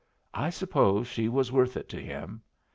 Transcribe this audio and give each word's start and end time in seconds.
I 0.33 0.49
suppose 0.49 1.07
she 1.07 1.29
was 1.29 1.51
worth 1.51 1.77
it 1.77 1.87
to 1.89 2.01
him. 2.01 2.41